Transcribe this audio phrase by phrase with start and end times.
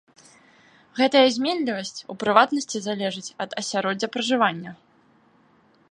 [0.99, 4.71] Гэтая зменлівасць у прыватнасці залежыць ад асяроддзя пражывання.